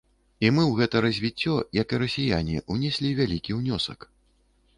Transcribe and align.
І 0.45 0.49
мы 0.53 0.61
ў 0.67 0.71
гэта 0.79 1.01
развіццё, 1.05 1.53
як 1.81 1.87
і 1.97 1.99
расіяне, 2.05 2.57
унеслі 2.77 3.13
вялікі 3.21 3.51
ўнёсак. 3.61 4.09